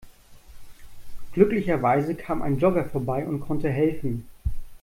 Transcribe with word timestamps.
Glücklicherweise 1.33 2.15
kam 2.15 2.41
ein 2.41 2.57
Jogger 2.57 2.85
vorbei 2.85 3.23
und 3.23 3.39
konnte 3.39 3.69
helfen. 3.69 4.27